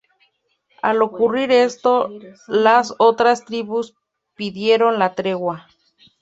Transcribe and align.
Al 0.81 1.03
ocurrir 1.03 1.51
esto, 1.51 2.09
las 2.47 2.95
otras 2.97 3.45
tribus 3.45 3.95
pidieron 4.35 4.97
la 4.97 5.13
tregua. 5.13 5.67